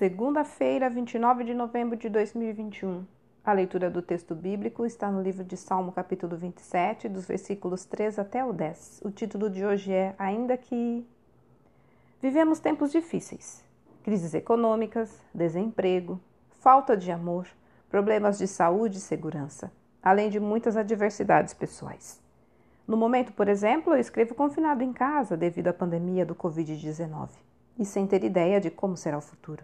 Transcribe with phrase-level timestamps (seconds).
[0.00, 3.04] Segunda-feira, 29 de novembro de 2021.
[3.44, 8.18] A leitura do texto bíblico está no livro de Salmo, capítulo 27, dos versículos 3
[8.18, 9.02] até o 10.
[9.04, 11.06] O título de hoje é Ainda que.
[12.18, 13.62] Vivemos tempos difíceis:
[14.02, 17.46] crises econômicas, desemprego, falta de amor,
[17.90, 19.70] problemas de saúde e segurança,
[20.02, 22.18] além de muitas adversidades pessoais.
[22.88, 27.28] No momento, por exemplo, eu escrevo confinado em casa devido à pandemia do Covid-19
[27.78, 29.62] e sem ter ideia de como será o futuro.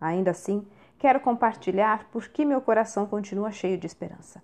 [0.00, 0.66] Ainda assim,
[0.98, 4.42] quero compartilhar por que meu coração continua cheio de esperança.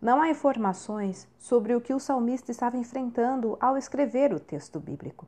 [0.00, 5.26] Não há informações sobre o que o salmista estava enfrentando ao escrever o texto bíblico.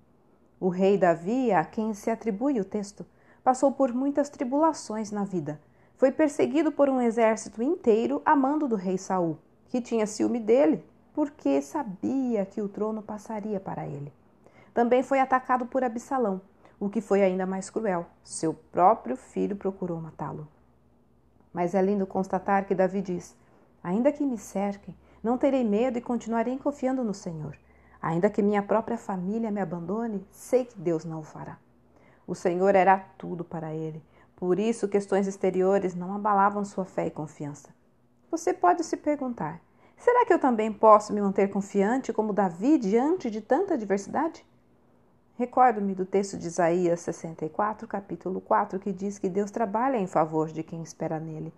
[0.60, 3.06] O rei Davi, a quem se atribui o texto,
[3.42, 5.60] passou por muitas tribulações na vida.
[5.96, 10.84] Foi perseguido por um exército inteiro a mando do rei Saul, que tinha ciúme dele,
[11.14, 14.12] porque sabia que o trono passaria para ele.
[14.74, 16.40] Também foi atacado por Absalão,
[16.78, 18.06] o que foi ainda mais cruel.
[18.22, 20.46] Seu próprio filho procurou matá-lo.
[21.52, 23.36] Mas é lindo constatar que Davi diz:
[23.82, 27.56] Ainda que me cerquem, não terei medo e continuarei confiando no Senhor.
[28.00, 31.58] Ainda que minha própria família me abandone, sei que Deus não o fará.
[32.26, 34.02] O Senhor era tudo para ele.
[34.36, 37.70] Por isso, questões exteriores não abalavam sua fé e confiança.
[38.30, 39.60] Você pode se perguntar:
[39.96, 44.44] será que eu também posso me manter confiante como Davi diante de tanta adversidade?
[45.38, 50.48] Recordo-me do texto de Isaías 64, capítulo 4, que diz que Deus trabalha em favor
[50.48, 51.52] de quem espera nele.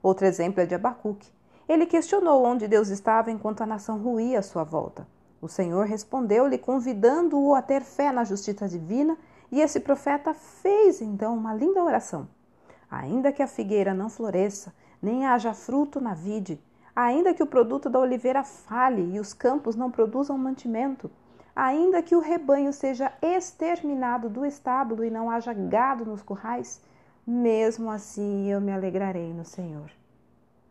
[0.00, 1.28] Outro exemplo é de Abacuque.
[1.68, 5.08] Ele questionou onde Deus estava enquanto a nação ruía à sua volta.
[5.42, 9.18] O Senhor respondeu-lhe, convidando-o a ter fé na justiça divina,
[9.50, 12.28] e esse profeta fez então uma linda oração.
[12.88, 16.62] Ainda que a figueira não floresça, nem haja fruto na vide,
[16.94, 21.10] ainda que o produto da oliveira fale e os campos não produzam mantimento,
[21.56, 26.82] ainda que o rebanho seja exterminado do estábulo e não haja gado nos currais,
[27.26, 29.90] mesmo assim eu me alegrarei no Senhor.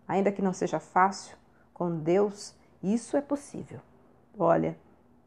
[0.08, 1.36] Ainda que não seja fácil,
[1.74, 3.80] com Deus isso é possível.
[4.38, 4.78] Olha,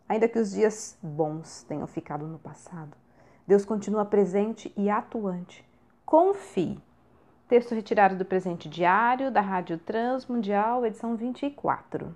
[0.08, 2.96] ainda que os dias bons tenham ficado no passado,
[3.44, 5.68] Deus continua presente e atuante.
[6.06, 6.80] Confie.
[7.48, 12.14] Texto retirado do presente diário da Rádio Transmundial, edição 24.